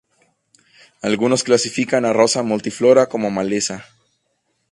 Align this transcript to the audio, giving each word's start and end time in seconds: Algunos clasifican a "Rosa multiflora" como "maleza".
Algunos 1.03 1.43
clasifican 1.43 2.05
a 2.05 2.11
"Rosa 2.11 2.41
multiflora" 2.41 3.05
como 3.07 3.29
"maleza". 3.29 3.85